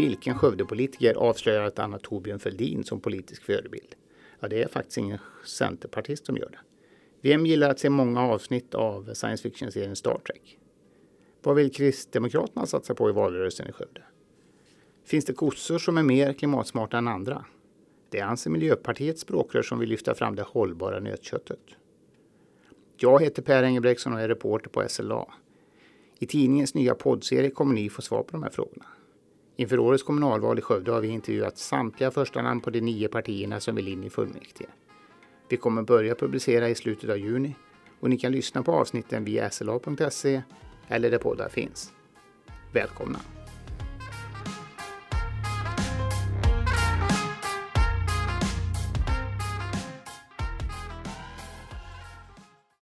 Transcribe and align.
Vilken 0.00 0.38
Skövdepolitiker 0.38 1.14
avslöjar 1.14 1.62
att 1.62 1.78
Anna 1.78 1.98
Torbjörn 1.98 2.38
Fälldin 2.38 2.84
som 2.84 3.00
politisk 3.00 3.42
förebild? 3.44 3.94
Ja, 4.40 4.48
det 4.48 4.62
är 4.62 4.68
faktiskt 4.68 4.98
ingen 4.98 5.18
centerpartist 5.44 6.26
som 6.26 6.36
gör 6.36 6.50
det. 6.50 6.58
Vem 7.20 7.46
gillar 7.46 7.70
att 7.70 7.78
se 7.78 7.90
många 7.90 8.22
avsnitt 8.22 8.74
av 8.74 9.14
science 9.14 9.42
fiction-serien 9.42 9.96
Star 9.96 10.18
Trek? 10.26 10.58
Vad 11.42 11.56
vill 11.56 11.72
Kristdemokraterna 11.72 12.66
satsa 12.66 12.94
på 12.94 13.08
i 13.08 13.12
valrörelsen 13.12 13.68
i 13.68 13.72
Skövde? 13.72 14.02
Finns 15.04 15.24
det 15.24 15.32
kossor 15.32 15.78
som 15.78 15.98
är 15.98 16.02
mer 16.02 16.32
klimatsmarta 16.32 16.98
än 16.98 17.08
andra? 17.08 17.44
Det 18.10 18.20
anser 18.20 18.50
Miljöpartiets 18.50 19.20
språkrör 19.20 19.62
som 19.62 19.78
vill 19.78 19.88
lyfta 19.88 20.14
fram 20.14 20.34
det 20.34 20.42
hållbara 20.42 21.00
nötköttet. 21.00 21.60
Jag 22.96 23.22
heter 23.22 23.42
Per 23.42 23.62
Engelbrektsson 23.62 24.12
och 24.12 24.20
är 24.20 24.28
reporter 24.28 24.70
på 24.70 24.84
SLA. 24.88 25.34
I 26.18 26.26
tidningens 26.26 26.74
nya 26.74 26.94
poddserie 26.94 27.50
kommer 27.50 27.74
ni 27.74 27.88
få 27.88 28.02
svar 28.02 28.22
på 28.22 28.32
de 28.32 28.42
här 28.42 28.50
frågorna. 28.50 28.86
Inför 29.60 29.78
årets 29.78 30.02
kommunalval 30.02 30.58
i 30.58 30.62
Skövde 30.62 30.92
har 30.92 31.00
vi 31.00 31.08
intervjuat 31.08 31.58
samtliga 31.58 32.10
första 32.10 32.42
namn 32.42 32.60
på 32.60 32.70
de 32.70 32.80
nio 32.80 33.08
partierna 33.08 33.60
som 33.60 33.74
vill 33.74 33.88
in 33.88 34.04
i 34.04 34.10
fullmäktige. 34.10 34.68
Vi 35.48 35.56
kommer 35.56 35.82
börja 35.82 36.14
publicera 36.14 36.68
i 36.68 36.74
slutet 36.74 37.10
av 37.10 37.18
juni 37.18 37.56
och 38.00 38.10
ni 38.10 38.18
kan 38.18 38.32
lyssna 38.32 38.62
på 38.62 38.72
avsnitten 38.72 39.24
via 39.24 39.50
sla.se 39.50 40.42
eller 40.88 41.10
där 41.10 41.18
poddar 41.18 41.48
finns. 41.48 41.92
Välkomna! 42.72 43.18